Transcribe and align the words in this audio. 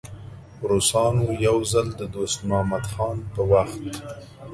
روسانو 0.69 1.25
یو 1.47 1.57
ځل 1.71 1.87
د 1.99 2.01
دوست 2.15 2.39
محمد 2.49 2.85
خان 2.91 3.17
په 3.33 3.41
وخت. 3.51 3.83